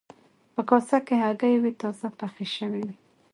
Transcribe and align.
په 0.53 0.61
کاسه 0.69 0.97
کې 1.05 1.15
هګۍ 1.23 1.55
وې 1.61 1.71
تازه 1.81 2.09
پخې 2.19 2.45
شوې 2.55 2.81
وې. 2.87 2.95